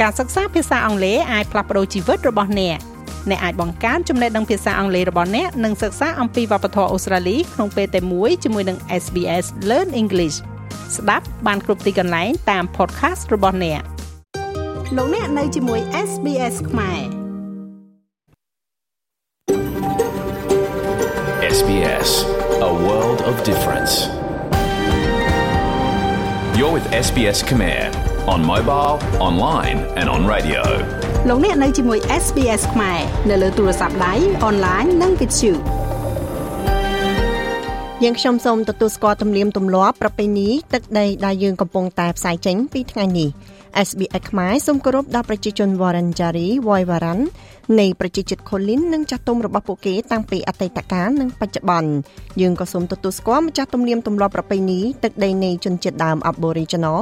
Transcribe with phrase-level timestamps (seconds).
[0.00, 2.78] ការសិក្សាភាសាអង់គ្លេសអាចផ្លាស់ប្តូរជីវិតរបស់អ្នក
[3.30, 10.36] អ្នកអាចបង្កើនចំណេះដឹងភាសាអង់គ្លេសរបស់អ្នកនិងសិក្សាអំពីវប្បធម៌អូស្ត្រាលីក្នុងពេលតែមួយជាមួយនឹង SBS Learn English
[10.96, 13.80] ស្ដាប់បានគ្រប់ទីកន្លែងតាម podcast របស់អ្នក
[14.96, 15.80] លោកអ្នកនៅជាមួយ
[16.10, 17.00] SBS ខ្មែរ
[21.56, 22.10] SBS
[22.70, 23.94] A world of difference
[26.58, 28.94] You're with SBS Khmer on mobile,
[29.28, 30.62] online and on radio.
[31.28, 34.14] លោកអ្នកនៅជាមួយ SBS ខ្មែរនៅលើទូរស័ព្ទដៃ
[34.44, 35.52] អនឡាញនិងវិទ្យុ
[38.02, 43.28] យើងខ្ញុំសូមទទួលស្គាល់ទំនៀមទម្លាប់ប្រពៃណីទឹកដីដែលយើងកំពុងតែផ្សាយចេញពីថ្ងៃនេះ
[43.88, 47.20] SBS ខ្មែរសូមគោរពដល់ប្រជាជន Warrangari Woiwaran
[47.80, 51.90] នៃប្រជាជាតិ Kulin និងចាស់ទុំរបស់ពួកគេតាំងពីអតីតកាលនិងបច្ចុប្បន្ន
[52.40, 57.00] យើងក៏សូមទទួលស្គាល់ម្ចាស់ទំនៀមទម្លាប់ប្រពៃណីទឹកដីនៃជនជាតិដើម Aboriginal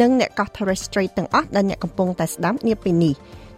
[0.00, 3.14] និងអ្នកកោះ Torres Strait ទាំងអស់ដែលអ្នកកំពុងតែស្ដាប់នាពេលនេះ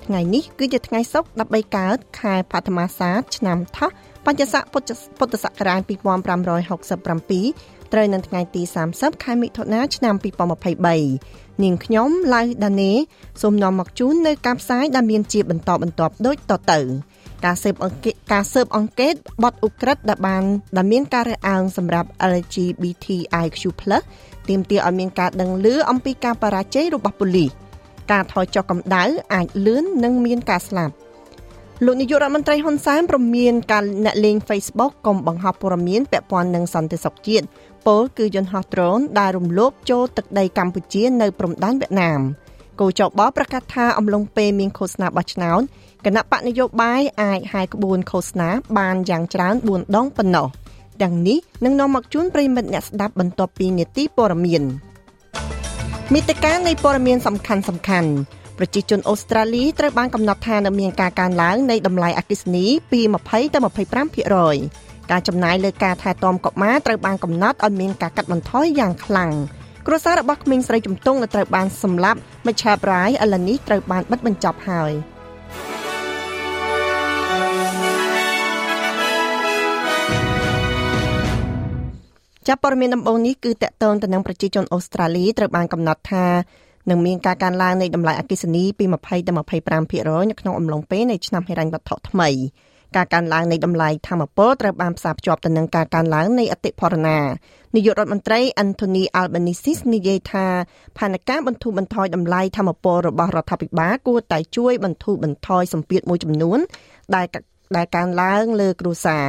[0.07, 3.91] ថ្ងៃនេះគឺជាថ្ងៃសុក្រ13កើតខែបឋមសាទឆ្នាំថោះ
[4.27, 5.91] បញ្ញស័កពុទ្ធសករាជ2567
[7.93, 10.15] ត្រូវនៅថ្ងៃទី30ខែមិថុនាឆ្នាំ
[10.95, 12.93] 2023នាងខ្ញុំឡៅដានេ
[13.43, 16.81] សូមនាំមកជូននៅការផ្សាយដែលមានជាបន្តបន្ទាប់ដូចតទៅ
[17.45, 20.43] ការស៊ើបអង្កេតការស៊ើបអង្កេតបទឧក្រិដ្ឋដែលបាន
[20.77, 23.63] ដែលមានការរើសអើងសម្រាប់ LGBTIQ+
[24.49, 27.51] ទាមទារឲ្យមានការដឹងឮអំពីការបរាជ័យរបស់ប៉ូលីស
[28.13, 30.95] ការថយចុះកម្ដៅអាចលឿននិងមានការស្លាប់
[31.85, 37.47] លោកនាយករដ្ឋមន្ត្រីហ៊ុនសែនប្រមានការអ្នកលេង Facebook កុំបង្ហោះព័ត៌មានពាក់ព័ន្ធនឹងសន្តិសុខជាតិ
[37.87, 42.21] ពលគឺយន្តហោះដ្រូនដែលរំលោភចូលទឹកដីកម្ពុជានៅព្រំដែនវៀតណាម
[42.81, 45.61] គូចបប្រកាសថាអំឡុងពេលមានឃោសនាបោះឆ្នោត
[46.05, 50.49] គណៈបកនយោបាយអាចហាយក្បួនឃោសនាបានយ៉ាងច្រើន4ដងប៉ុណ្ណោះ
[51.03, 54.63] ទាំងនេះនឹងនាំមកជូនប្រិមិត្តអ្នកស្ដាប់បន្ទាប់ពីនេតិព័ត៌មាន
[56.15, 58.11] មេតិការនៃព័ត៌មានសំខាន់សំខាន់
[58.59, 63.59] ប្រជាជនអូស្ត្រាលីត្រូវបានកំណត់ថានឹងមានការកើនឡើងនៃតម្លៃអគ្គិសនីពី20ទៅ
[64.35, 69.33] 25%ការចំណាយលើការថែទាំកុមារត្រូវបានកំណត់ឲ្យមានការកាត់បន្ថយយ៉ាងខ្លាំង
[69.87, 74.93] គ្រួសាររបស់ក្មេងស្រីជំទង់ដែលត្រូវបានសម្លាប់មច្ឆាប្រាយឥឡូវនេះត្រូវបានបិទបញ្ចប់ហើយ។
[82.49, 86.27] ចាប់ព័ត៌មានដំបូងនេះគឺតកតងទៅនឹងប្រជាជនអូស្ត្រាលីត្រូវបានកំណត់ថា
[86.91, 89.33] នឹងមានការកើនឡើងនៃតម្លៃអគ្គិសនីពី20ទៅ
[89.75, 92.31] 25%នៅក្នុងអំឡុងពេលនៃឆ្នាំហិរញ្ញវត្ថុថ្មី
[92.97, 97.19] ការកើនឡើងនៃតម្លៃធម្មពលត្រូវបានផ្សារភ្ជាប់ទៅនឹងការកើនឡើងនៃអតិផរណា
[97.75, 100.47] នាយករដ្ឋមន្ត្រី Anthony Albanese និយាយថា
[100.99, 106.59] ផែនការបន្ធូរបន្ថយតម្លៃធម្មពលរបស់រដ្ឋាភិបាលគួរតែជួយបន្ធូរបន្ថយសម្ពាធមួយចំនួន
[107.15, 107.27] ដែល
[107.77, 109.25] ដែលកើនឡើងលើគ្រួសារ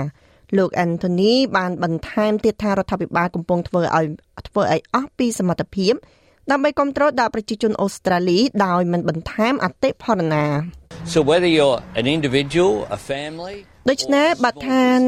[0.58, 4.06] លោក Anthony បានបន្ថែមទៀតថារដ្ឋាភិបាលកំពុងធ្វើឲ្យ
[4.48, 5.94] ធ្វើឲ្យអស់ពីសមត្ថភាព
[6.52, 10.46] ដើម្បីគ្រប់គ្រងដល់ប្រជាជនអូស្ត្រាលីដោយមិនបន្ថែមអតិផរណា
[11.14, 13.58] So whether you're an individual, a family
[13.90, 15.00] ដូច្នេះបាត់ឋាន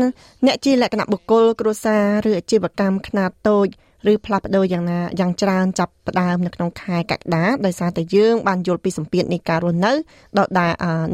[0.45, 3.67] អ្នកជាលក្ខណៈបុគ្គលគ្រួសារឬអាជីវកម្មខ្នាតតូច
[4.11, 9.93] ឬផ្លាស់ប្ដូរយ៉ាងណាយ៉ាងច្រើនចាប់ផ្ដើមនៅក្នុងខែកក្កដាដោយសារតែយើងបានយល់ពីសម្ពាធនៃការរស់នៅ
[10.37, 10.51] ដល់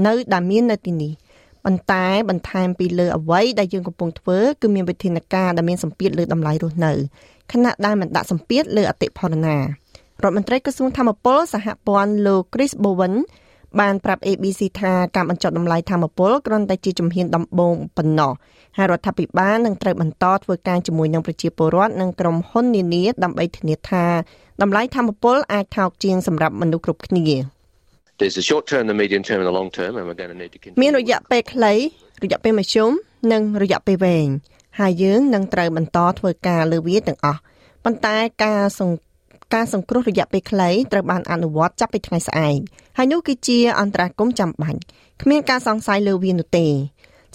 [0.05, 1.11] នៅដែលមាននៅទីនេះ
[1.65, 6.93] ប៉ុន្តែបន្ថែមពីលើអ្វីដែលយើងកំពុងធ្វើគឺមានវិធានការដែលមានសម្ពាធលើតម្លៃរស់នៅ
[7.51, 9.61] ខណៈដែលមិនដាក់សម្ពាធលើអតិផរណារ
[10.21, 13.15] ដ្ឋមន្ត្រីក្រសួងធម្មពលសហព័ន្ធលោក Chris Bowen
[13.79, 18.31] បានប្រាប់ ABC ថាការបញ្ចុះតម្លៃធម្មពលគ្រាន់តែជាជំហានដំបូងប៉ុណ្ណោះ
[18.77, 24.05] ហើយរដ្ឋាភិបាលនឹងត្រូវបន្តធ្វើការជាមួយនឹងប្រជាពលរដ្ឋនិងក្រុមហ៊ុននានាដើម្បីធានាថា
[24.61, 27.27] តម្លៃធម្មពលអាចថោកជាងសម្រាប់មនុស្សគ្រប់គ្នា។
[28.17, 30.37] There's the short term, the medium term and the long term and we're going to
[30.41, 31.73] need to continue មានរយៈពេលខ្លី
[32.23, 32.91] រយៈពេលមធ្យម
[33.33, 34.27] និងរយៈពេលវែង
[34.79, 37.39] ហើយយើងនឹងត្រូវបន្តធ្វើការលើវាទាំងអស់
[37.85, 42.57] ប៉ុន្តែការសង្ការសង្គ្រោះរយៈពេលខ្លីត្រូវបានអនុវត្តចាប់ពីថ្ងៃស្អែក
[42.97, 44.79] ហើយនោះគឺជាអន្តរាគមចាំបាច់
[45.21, 46.67] គ្មានការសង្ស័យលើវានោះទេ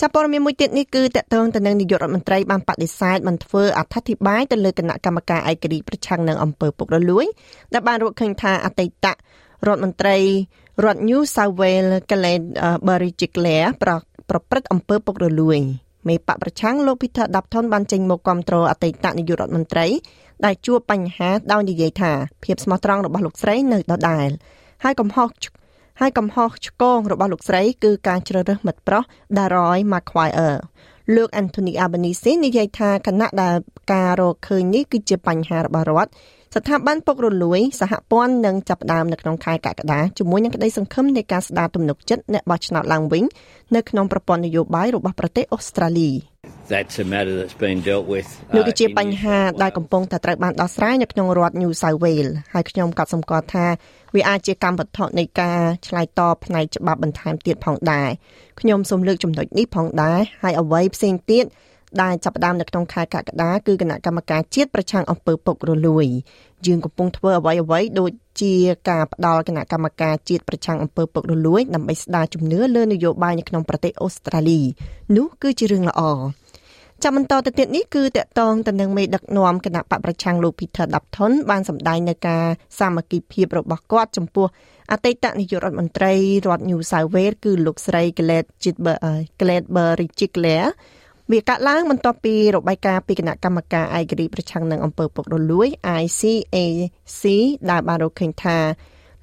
[0.01, 7.27] ចាប់ព័ត៌មានមួយទៀតនេះគឺតកតងទៅនឹងនាយករដ្ឋមន្ត្រីបានបដិសេធមិនធ្វើអត្ថាធិប្បាយទៅលើគណៈកម្មការឯករាជ្យប្រឆាំងនឹងអំពើពុករលួយ
[7.73, 9.07] ដែលបានរកឃើញថាអតីត
[9.67, 10.17] រដ្ឋមន្ត្រី
[10.85, 12.43] រដ្ឋ New South Wales Glenn
[12.87, 13.93] Berejiklian ប្រ
[14.31, 15.59] ប្រព្រឹត្តអំពើពុករលួយ
[16.09, 19.87] មេបកប្រឆាំងលោក Peter Dutton បានចេញមកគាំទ្រអតីតនាយករដ្ឋមន្ត្រី
[20.45, 22.13] ដែលជួបបញ្ហាដោយនិយាយថា
[22.45, 24.29] ភាពស្មោះត្រង់របស់លោកស្រីនៅដដែល
[24.85, 25.31] ហើយកំហុស
[26.01, 29.05] ហើយកំហុសឆ្គងរបស់លោកស្រីគឺការជ្រើសរើសមិត្តប្រុស
[29.37, 30.59] Daroy Maguire
[31.17, 33.57] លោក Anthony Albanese និយាយថាគណៈដែល
[33.93, 36.11] ការរកឃើញនេះគឺជាបញ្ហារបស់រដ្ឋ
[36.57, 43.25] ស្ថាប័នពុករលួយសហព័ន្ធនឹងចាប់ផ្ដើមនៅក្នុងខែកក្កដាជាមួយនឹងក្តីសង្ឃឹមនៃការស្ដារទំនុកចិត្តអ្នកបោះឆ្នោតឡើងវិញ
[43.77, 46.11] នៅក្នុងប្រព័ន្ធនយោបាយរបស់ប្រទេសអូស្ត្រាលី
[46.73, 53.67] that's a matter that's been dealt with នោះគឺជាបញ្ហាដែលកំពុងតែត្រូវបានដោះស្រាយនៅក្នុងរដ្ឋ New South Wales ហើយខ្ញុំក៏សម្គាល់ថា
[54.15, 58.09] វាអាចជាកម្មវត្ថុនៃការឆ្លើយតបផ្នែកច្បាប់បន្ថែមទៀតផងដែរ
[58.61, 61.45] ខ្ញុំសូមលើកចំណុចនេះផងដែរហើយអ្វីផ្សេងទៀត
[62.03, 66.07] ដែលចាប់ផ្ដើមនៅក្នុងខែកក្កដាគឺគណៈកម្មការជាតិប្រឆាំងអំពើពុករលួយ
[66.67, 68.11] យើងកំពុងធ្វើអ្វីអ្វីដូច
[68.41, 68.55] ជា
[68.91, 74.61] ការផ្ដាល់គណៈកម្មការជាតិប្រឆាំងអំពើពុករលួយដើម្បីស្ដារជំនឿលើនយោបាយនៅក្នុងប្រទេសអូស្ត្រាលី
[75.17, 76.03] នោះគឺជារឿងល្អ
[77.05, 82.45] ចាំបន្តទៅទៀតនេះគឺតកតងទៅនឹងមេដឹកនាំគណៈបកប្រឆាំងលោក Peter Dutton បានសម្ដែងនៅការ
[82.79, 84.47] សាមគ្គីភាពរបស់គាត់ចំពោះ
[84.93, 86.15] អតីតនាយករដ្ឋមន្ត្រី
[86.47, 90.69] រដ្ឋ New South Wales គឺលោកស្រី Gladys Berejiklian
[91.33, 95.69] វាកាត់ឡើងបន្ទាប់ពីរបាយការណ៍ពីគណៈកម្មការឯករាជ្យប្រឆាំងនឹងអំពើពុករលួយ
[96.03, 97.23] ICAC
[97.71, 98.59] ដែលបានរកឃើញថា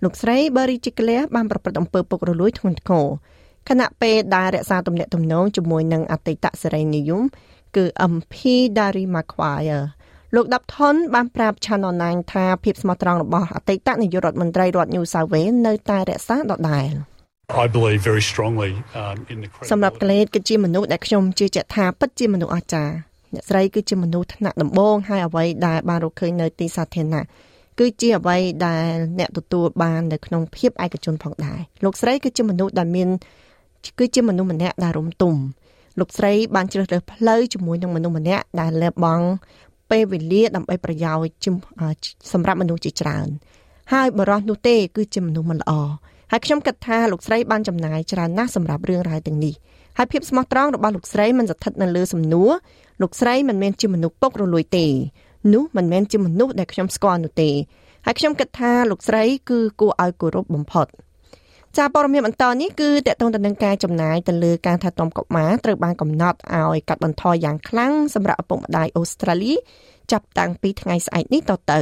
[0.04, 3.06] លោកស្រី Berry Chiclea បានប្រព្រឹត្តអំពើពុករលួយធ្ងន់ធ្ងរ
[3.70, 7.24] ខណៈពេលដែលរក្សាទំនាក់ទំនងជាមួយនឹងអតីតសេរីនិយម
[7.76, 8.34] គឺ MP
[8.78, 9.84] Dari Maguire
[10.36, 16.92] លោកដាប់ថនបានប្រាប់ Channel 9ថាភាពស្មោះត្រង់របស់អតីតនាយករដ្ឋមន្ត្រីរដ្ឋ New South Wales នៅតែរក្សាដដែល។
[17.50, 18.72] I believe very strongly
[19.02, 22.94] um in the សម្រាប់ក្លេតគឺជាមនុស្សដែលខ្ញុំជឿជាក់ថាពិតជាមនុស្សអស្ចារ្យ
[23.34, 27.24] អ្នកស្រីគឺជាមនុស្សថ្នាក់ដំបូងហើយអ្វីដែលបានរកឃើញនៅទីសាធារណៈ
[27.80, 28.88] គឺជាអ្វីដែល
[29.20, 33.10] អ្នកទទួលបាននៅក្នុងភាពឯកជនផងដែរលោកស្រីគឺជាមនុស្សដែលមាន
[34.00, 35.36] គឺជាមនុស្សម្នាក់ដែលរំទុំ
[36.00, 39.28] លោកស្រីបានជ្រើសរើសផ្លូវជាមួយនឹងមនុស្សម្នាក់ដែលលះបង់
[39.92, 41.14] ពេលវេលាដើម្បីប្រយោ
[41.44, 41.60] ជន៍
[42.34, 43.28] សម្រាប់មនុស្សជាច្រើន
[43.94, 45.74] ហើយបរោះនោះទេគឺជាមនុស្សមិនល្អ
[46.32, 49.54] ហើយខ្ញុំគិតថាលោកស្រីបានចំណាយច្រើនណាស់សម្រាប់រឿងរ៉ាវទាំងនេះ
[49.98, 52.52] ហើយភាពស្មោះត្រង់របស់លោកស្រីមិនស្ថិតនៅលើសំណួរ
[53.02, 54.86] លោកស្រីមិនមែនជាមនុស្សពុករលួយទេ
[55.54, 57.50] នោះមិនមែនជាមនុស្សដែលខ្ញុំស្គាល់នោះទេ
[58.06, 60.88] ហើយខ្ញុំគិតថាលោកស្រីគឺគួរឲ្យគោរពបំផុត
[61.78, 69.54] ចាព័ត៌មានបន្តនេះគឺតកតងទៅនឹងការចំណាយទៅលើការថែទាំកុមារត្រូវបានកំណត់ឲ្យកាត់បន្ថយយ៉ាងខ្លាំងសម្រាប់ឪពុកម្ដាយអូស្ត្រាលី
[70.12, 71.82] ចាប់តាំងពីថ្ងៃស្អែកនេះតទៅ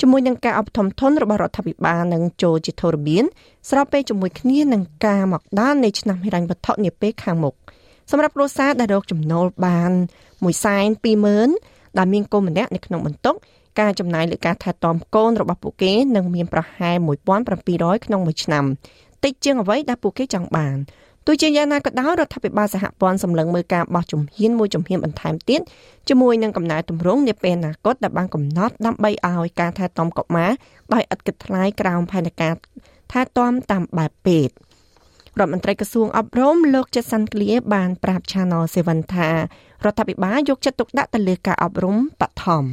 [0.00, 3.24] ជាមួយនឹងការអបធំធនរបស់រដ្ឋាភិបាលនឹងចូលជាធរមាន
[3.70, 7.54] ស្របពេលជាមួយគ្នានឹងការមកដាននៃឆ្នាំហិរញ្ញវត្ថុនាពេលខាងមុខ
[8.10, 9.92] សម្រាប់គ្រួសារដែលរកចំណូលបាន
[10.74, 13.34] 120,000ដែលមានកូនម្នាក់នៅក្នុងបន្ទុក
[13.80, 16.96] ការចំណាយលើការថែទាំកូនរបស់ពួកគេនឹងមានប្រហែល
[17.50, 18.64] 1700ក្នុងមួយឆ្នាំ
[19.24, 21.09] តិចជាងអ្វីដែលពួកគេចង់បានទោះ
[21.42, 25.60] ជាយ៉ាងណាក៏ដោយរដ្ឋាភិបាលសហព័ន្ធសម្លឹងមើលការបោះជំហានមួយជំហានបន្ថែមទៀត
[26.08, 30.50] ជាមួយនឹងកំណែទម្រង់នាពេលអនាគតដែលបានកំណត់ដើម្បីឲ្យការថែទាំកុមារ
[30.94, 32.54] ដោយឥតគិតថ្លៃក្រោមផែនការ
[33.12, 34.54] ថែទាំតាមបែបពេទ្យ
[35.38, 39.30] រដ្ឋមន្ត្រីក្រសួងអប់រំលោកចិតសាន់គ្លៀបានប្រាប់ Channel 7ថា
[39.84, 42.64] រដ្ឋាភិបាលយកចិត្តទុកដាក់ទៅលើការអប់រំបឋម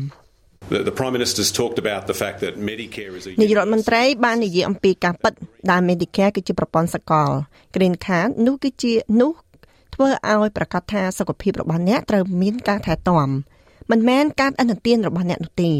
[0.70, 5.34] The, the Prime Minister's talked about the fact that Medicare is a នាយករដ្ឋមន្ត្រីបាននិយាយអំពីការពិត
[5.70, 7.30] ដែល Medicare គឺជាប្រព័ន្ធសកល
[7.76, 9.32] Green Card នោះគឺជានោះ
[9.94, 13.28] ធ្វើឲ្យប្រកាសថាសុខភាពរបស់អ្នកត្រូវមានការថែទាំ
[13.92, 15.72] មិនមែនការអនុទានរបស់អ្នកនោះទេ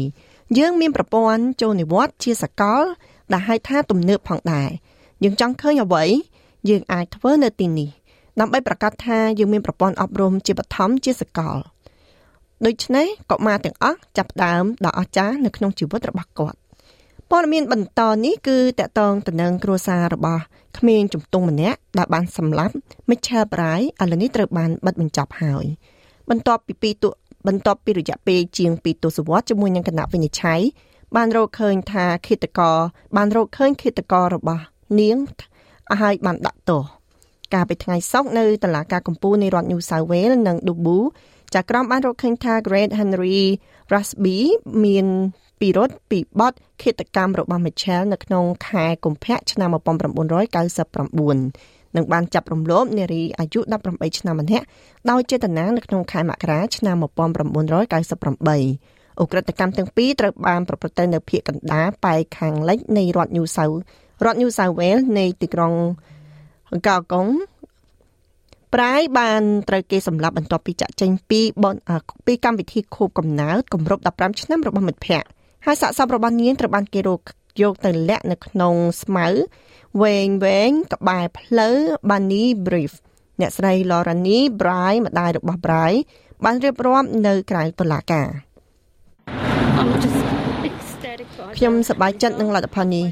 [0.58, 2.82] យើងមានប្រព័ន្ធចូលនិវត្តន៍ជាសកល
[3.32, 4.68] ដែលហៅថាទំនើបផងដែរ
[5.24, 6.04] យើងចង់ឃើញអ្វី
[6.68, 7.90] យើងអាចធ្វើនៅទីនេះ
[8.40, 11.56] ដើម្បីប្រកាសថាយើងមានប្រព័ន្ធអប់រំជាបឋមជាសកល
[12.66, 16.58] ដូច្នេះកុមារទាំងអស់ចាប់ផ្ដើមដ៏អស្ចារ្យនៅក្នុងជីវិតរបស់គាត់
[17.30, 20.42] ព័ត៌មានបន្តនេះគឺតកតងទៅនឹងគ្រួសាររបស់
[20.78, 22.74] ក្មេងជំទង់ម្នាក់ដែលបានសម្លាប់
[23.08, 25.64] Mitchell Bray ឥឡូវនេះត្រូវបានបិទបញ្ចប់ហើយ
[26.30, 27.08] បន្ទាប់ពីពីទូ
[27.46, 30.60] បន្ទាប់ពីរយៈពេលជាង2ទសវត្សរ៍ជាមួយនឹងគណៈវិនិច្ឆ័យ
[31.16, 32.78] បានរកឃើញថាឃាតករ
[33.16, 34.62] បានរកឃើញឃាតកររបស់
[35.00, 35.16] នាង
[36.00, 36.82] ហើយបានដាក់ទោស
[37.54, 40.98] កាលពីថ្ងៃសុក្រនៅតុលាការកំពូលនៃរដ្ឋ New South Wales និង Dubu
[41.54, 43.40] ចាក្រមបានរកឃើញថា Great Henry
[43.92, 44.36] Rasby
[44.84, 45.06] មាន
[45.60, 46.52] ពីរត់ពីបទ
[46.82, 54.66] ឃាតកម្មរបស់ Mitchell នៅក្នុងខែកុម្ភៈឆ្នាំ1999និងបានចាប់រំលោភនារីអាយុ18ឆ្នាំម្នាក់
[55.10, 57.06] ដោយចេតនានៅក្នុងខែមករាឆ្នាំ1998
[59.20, 63.78] អ ுக ្រិតកម្មទាំងពីរត្រូវបានប្រព្រឹត្តទៅនៅភូមិកណ្ដាលប៉ែកខាងលិចនៃរដ្ឋ New South
[64.24, 65.72] រដ្ឋ New South Wales នៃទីក្រុង
[66.86, 67.30] Gagong
[68.74, 71.40] ប្រាយបានត្រូវគេសម្លាប់បន្ទាប់ពីចាក់ចេញពី
[72.26, 75.28] ពីកម្មវិធីខូបកំណើតគម្រប់15ឆ្នាំរបស់មិត្តភ័ក្តិ
[75.66, 77.20] ហើយសាកសពរបស់នាងត្រូវបានគេរក
[77.62, 79.26] យកទៅលាក់នៅក្នុងស្មៅ
[80.02, 81.76] វែងវែងក្បែរផ្លូវ
[82.08, 82.92] Bunny Brief
[83.40, 85.92] អ្នកស្រី Lorani Bry ម្ដាយរបស់ Bry
[86.44, 88.28] បានរៀបរាប់នៅក្រៅតុលាការ
[91.56, 93.06] ខ្ញុំសប្បាយចិត្តនឹងលទ្ធផលនេះ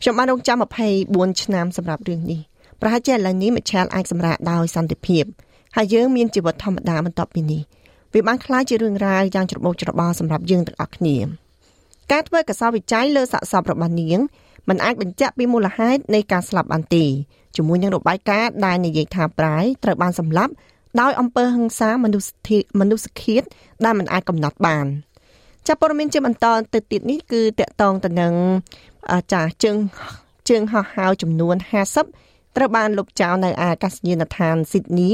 [0.00, 0.56] ខ្ញុំបានរងចាំ
[0.98, 2.40] 24ឆ្នាំសម្រាប់រឿងនេះ
[2.80, 5.24] ប្រហែលជាឥឡូវនេះមិឆាលអាចសម្រាកដោយសន្តិភាព
[5.76, 7.62] ហើយយើងមានជីវិតធម្មតាបន្ទាប់ពីនេះ
[8.14, 11.16] វាបានក្លាយជារឿងរ៉ាវយ៉ាងច្របូកច្របល់សម្រាប់យើងទាំងអស់គ្នា
[12.12, 14.18] ការធ្វើកសោវិច័យលើសាកសពរបស់នាង
[14.68, 17.04] มันអាចបញ្ជាក់ពីមូលហេតុនៃការស្លាប់បានទេ
[17.56, 20.52] ជាមួយនឹងរបាយការណ៍ដែលនិយាយថាប្រាយត្រូវបានសម្លាប់
[21.00, 23.42] ដោយអំពើហិង្សាមនុស្សធិមនុស្សឃាត
[23.84, 24.86] ដែលមិនអាចកំណត់បាន
[25.66, 28.32] ចាប់ព័ត៌មានជាបន្តទៅទៀតនេះគឺតកតងទៅនឹង
[29.32, 29.76] ចាជើង
[30.48, 31.56] ជើងហោះហើរចំនួន
[31.94, 35.10] 50 ត្រូវបានលុបចោលនៅអាកាសយានដ្ឋានស៊ីដនី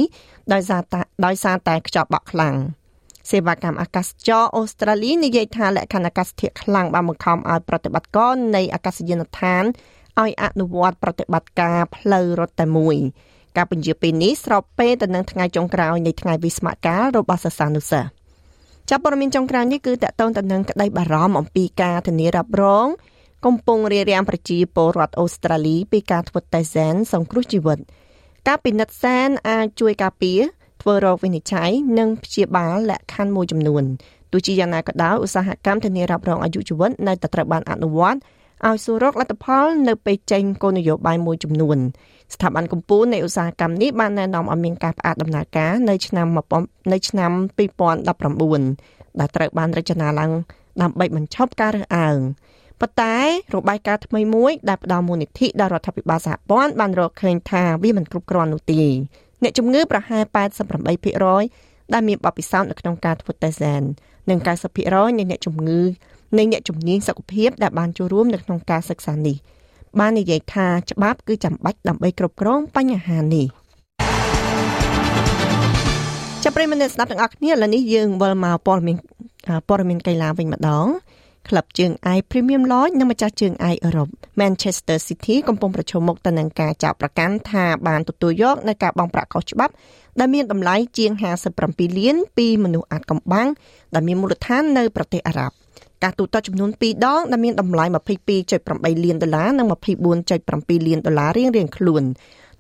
[0.52, 2.56] ដោយសារតែដោយសារតែខ្យល់បក់ខ្លាំង
[3.30, 9.64] សេវាកម្មអាកាសចរអូស្ត្រាលីនិយាយថាលក្ខខណ្ឌអាកាសធាតុខ្លាំងបានបង្ខំឲ្យប្រតិបត្តិការនៃអាកាសយានដ្ឋាន
[10.20, 12.96] ឲ្យអនុវត្តប្រតិបត្តិការផ្លូវរត់តែមួយ
[13.56, 18.08] ការពន្យាពេលនេះស្របពេលទៅនឹងថ្ងៃចុងក្រោយនៃថ្ងៃវិស្សមកាលរបស់សាសានុសិស្ស
[18.90, 22.86] ចាប់ព័ត៌មានចុងក្រោយនេះគឺតកតងទៅនឹងក្តីបារម្ភអំពីការធានារ៉ាប់រង
[23.46, 27.78] កំពុងរារាំងប្រជាពលរដ្ឋអូស្ត្រាលីពីការធ្វើតេស្តសែនសង្គ្រោះជីវិត
[28.48, 30.40] ការពិនិត្យសែនអាចជួយការពារ
[30.82, 33.84] ធ្វើរោគវិនិច្ឆ័យនិងព្យាបាលលក្ខខណ្ឌមួយចំនួន
[34.32, 38.18] ទោះជាយ៉ាងណាក៏ដោយឧស្សាហកម្មធានារ៉ាប់រងអាយុជីវិតនៅតែត្រូវបានអនុវត្ត
[38.66, 41.78] ឲ្យសួររកលទ្ធផលនៅពេលចេញគោលនយោបាយមួយចំនួន
[42.34, 46.26] ស្ថាប័នកម្ពុជានៃឧស្សាហកម្មនេះបានណែនាំឲ្យមានការផ្អាកដំណើរការនៅឆ្នាំ
[46.92, 47.32] នៅឆ្នាំ
[48.06, 50.32] 2019ដែលត្រូវបានរចនាឡើង
[50.82, 52.18] ដើម្បីបញ្ឈប់ការរើសអើង
[52.80, 53.16] ប៉ុន្តែ
[53.54, 58.82] របាយការណ៍ថ្មីមួយដែលផ្ដល់មូលនិធិដល់រដ្ឋាភិបាលសហព័ន្ធបានរកឃើញថាវាមិនគ្រប់គ្រាន់នោះទេ
[59.42, 60.22] អ្នកជំងឺប្រហែល
[61.08, 63.82] 88%ដែលមានបទពិសោធន៍នៅក្នុងការធ្វើតេស្តហ្សែន
[64.30, 64.38] និង
[64.78, 65.80] 90%នៃអ្នកជំងឺ
[66.38, 69.36] នៃអ្នកជំនាញសុខភាពដែលបានចូលរួមនៅក្នុងការសិក្សានេះ
[70.00, 73.46] បាននិយាយថាច្បាប់គឺចាំបាច់ដើម្បីគ្រប់គ្រងបញ្ហានេះ
[76.44, 78.96] ចាប់ប្រិមនស្ដាប់ទាំងអស់គ្នាឥឡូវនេះយើងវិលមកព័ត៌មាន
[79.68, 80.86] ព័ត៌មានកីឡាវិញម្ដង
[81.48, 84.08] ក្លឹបជើងឯក Premium Lodge និងម្ចាស់ជើងឯកអឺរ៉ុប
[84.40, 89.72] Manchester City កំពុងប្រឈមមុខទៅនឹងការចោទប្រកាន់ថាបានទទួលយកនៅការបង់ប្រាក់ខុសច្បាប់
[90.20, 91.10] ដែលមានតម្លៃជាង
[91.56, 93.48] 57លានពីមនុស្សអាតកំបាំង
[93.94, 95.54] ដែលមានមូលដ្ឋាននៅប្រទេសអារ៉ាប់
[96.02, 97.84] ការទូទាត់ចំនួន2ដងដែលមានតម្លៃ
[98.44, 99.66] 22.8លានដុល្លារនិង
[100.22, 102.04] 24.7លានដុល្លាររៀងៗខ្លួន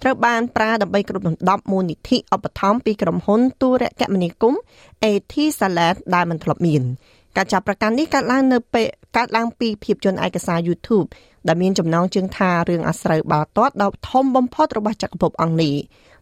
[0.02, 4.60] ត្រូវបានប្រើដើម្បីគ្របដណ្ដប់មូលនិធិឧបត្ថម្ភពីក្រុមហ៊ុនទូរគមនាគមន៍
[5.04, 6.82] AT Salad ដែលមិនធ្លាប់មាន
[7.36, 11.08] ការចាប់ប្រកាន់នេះកើតឡើងនៅពេលកើតឡើងពីភាពយន្តឯកសារ YouTube
[11.48, 15.76] ដែលមានចំណងជើងថារឿងអាស្រូវបាល់ទាត់ដ៏ធំបំផុតរបស់ចក្រភពអង់គ្លេស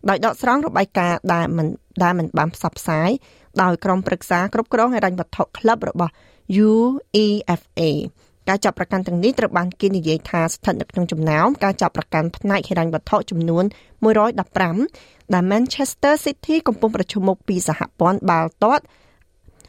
[0.08, 1.66] ដោយដកស្រង់របាយការណ៍ដែលមិន
[2.02, 3.10] ដែលមិនបានផ្សព្វផ្សាយ
[3.62, 6.12] ដោយក្រុមប្រឹក្សាគ្រប់គ្រងហិរញ្ញវត្ថុក្លឹបរបស់
[6.66, 7.80] UEFA
[8.48, 13.64] ការចាប់ប្រកាន់ទាំងនេះត្រូវបានគេនិយាយថាស្ថិតនៅក្នុងចំណោមការចាប់ប្រកាន់ផ្នែកហិរញ្ញវត្ថុចំនួន
[14.28, 18.84] 115ដែល Manchester City កំពុងប្រឈមមុខពីសហព័ន្ធបាល់ទាត់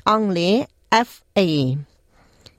[0.10, 0.56] អង់គ្លេស
[1.10, 1.42] FA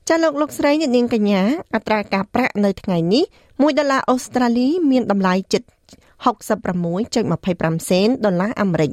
[0.09, 1.43] ចាលោកលោកស្រីអ្នកនាងកញ្ញា
[1.75, 5.63] អត្រាការប្រាក់នៅថ្ងៃនេះ1ដុល្លារអូស្ត្រាលីមានតម្លៃជិត
[6.57, 8.91] 66.25សេនដុល្លារអាមេរិក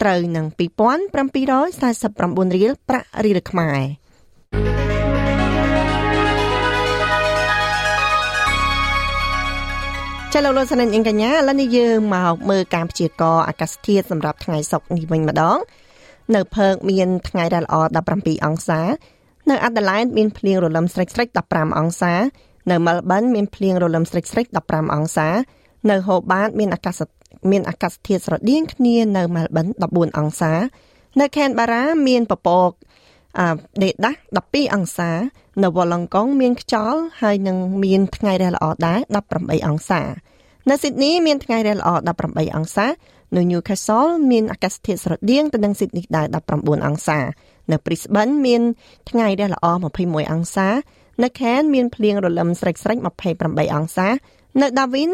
[0.00, 3.80] ត្រូវនឹង2749រៀលប្រាក់រៀលខ្មែរ
[10.34, 15.58] ចលនាសនិញអង្កញ្ញាឥឡូវនេះយើងមកមើលការព្យាករណ៍អាកាសធាតុសម្រាប់ថ្ងៃសុក្រនេះវិញម្ដង
[16.34, 17.74] នៅផើកមានថ្ងៃរ៉ែល្អ
[18.10, 18.80] 17អង្សា
[19.50, 22.14] នៅអាដាលេដមានភ្លៀងរលឹមស្រិចស្រិច15អង្សា
[22.70, 25.28] នៅមែលប៊នមានភ្លៀងរលឹមស្រិចស្រិច15អង្សា
[25.90, 27.00] នៅហូបាតមានអាកាស
[27.50, 30.52] មានអាកាសធាតុស្រដៀងគ្នានៅមែលប៊ន14អង្សា
[31.20, 32.70] នៅខេនបារ៉ាមានពពក
[33.38, 35.10] អឺដេដាស់12អង្សា
[35.62, 38.98] នៅវ៉ឡង់កុងមានខ្យល់ហើយនឹងមានថ្ងៃរះល្អដែរ
[39.34, 40.02] 18អង្សា
[40.68, 41.88] នៅស៊ីដនីមានថ្ងៃរះល្អ
[42.24, 42.86] 18អង្សា
[43.36, 47.18] នៅ Newcastle មានអាកាសធាតុស្រដៀងទៅនឹង Sydney ដែរ19អង្សា
[47.70, 48.62] នៅ Brisbane មាន
[49.10, 49.66] ថ្ងៃរះល្អ
[50.00, 50.68] 21អង្សា
[51.22, 52.98] នៅ Cairns មានភ្លៀងរលឹមស្រិចស្រិច
[53.36, 54.08] 28អង្សា
[54.60, 55.12] នៅ Darwin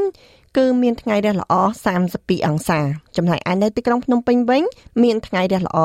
[0.57, 1.55] គឺមានថ្ងៃរះល្អ
[2.03, 2.81] 32អង្សា
[3.17, 4.63] ចំណែកឯនៅទីក្រុងភ្នំពេញវិញ
[5.03, 5.79] មានថ្ងៃរះល្អ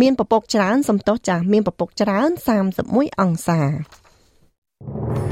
[0.00, 2.28] មានពពកច្រើន សំទោសចាស់មានពពកច្រើន
[2.74, 5.31] 31អង្សាច